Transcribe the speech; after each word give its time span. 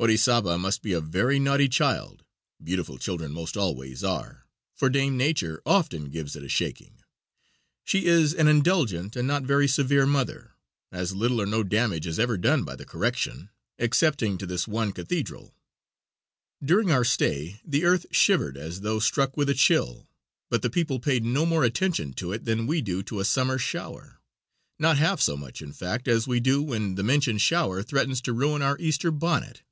Orizaba 0.00 0.56
must 0.56 0.80
be 0.80 0.92
a 0.92 1.00
very 1.00 1.40
naughty 1.40 1.68
child 1.68 2.24
beautiful 2.62 2.98
children 2.98 3.32
most 3.32 3.56
always 3.56 4.04
are 4.04 4.46
for 4.76 4.88
Dame 4.88 5.16
Nature 5.16 5.60
often 5.66 6.04
gives 6.10 6.36
it 6.36 6.44
a 6.44 6.48
shaking. 6.48 7.02
She 7.82 8.04
is 8.04 8.32
an 8.32 8.46
indulgent 8.46 9.16
and 9.16 9.26
not 9.26 9.42
very 9.42 9.66
severe 9.66 10.06
mother, 10.06 10.52
as 10.92 11.16
little 11.16 11.40
or 11.42 11.46
no 11.46 11.64
damage 11.64 12.06
is 12.06 12.20
ever 12.20 12.36
done 12.36 12.62
by 12.62 12.76
the 12.76 12.84
correction, 12.84 13.48
excepting 13.76 14.38
to 14.38 14.46
this 14.46 14.68
one 14.68 14.92
cathedral. 14.92 15.52
During 16.64 16.92
our 16.92 17.02
stay 17.04 17.60
the 17.64 17.84
earth 17.84 18.06
shivered 18.12 18.56
as 18.56 18.82
though 18.82 19.00
struck 19.00 19.36
with 19.36 19.50
a 19.50 19.54
chill, 19.54 20.06
but 20.48 20.62
the 20.62 20.70
people 20.70 21.00
paid 21.00 21.24
no 21.24 21.44
more 21.44 21.64
attention 21.64 22.12
to 22.12 22.32
it 22.32 22.44
than 22.44 22.68
we 22.68 22.80
do 22.82 23.02
to 23.02 23.18
a 23.18 23.24
summer 23.24 23.58
shower; 23.58 24.20
not 24.78 24.96
half 24.96 25.20
so 25.20 25.36
much, 25.36 25.60
in 25.60 25.72
fact, 25.72 26.06
as 26.06 26.28
we 26.28 26.38
do 26.38 26.62
when 26.62 26.94
the 26.94 27.02
mentioned 27.02 27.40
shower 27.40 27.82
threatens 27.82 28.20
to 28.20 28.32
ruin 28.32 28.62
our 28.62 28.78
Easter 28.78 29.10
bonnet. 29.10 29.62